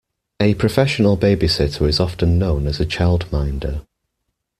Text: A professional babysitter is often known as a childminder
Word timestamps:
A 0.39 0.55
professional 0.55 1.15
babysitter 1.15 1.87
is 1.87 1.99
often 1.99 2.39
known 2.39 2.65
as 2.65 2.79
a 2.79 2.87
childminder 2.87 3.85